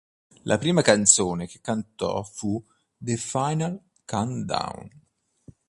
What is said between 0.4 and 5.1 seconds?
La prima canzone che cantò fu "The Final Countdown".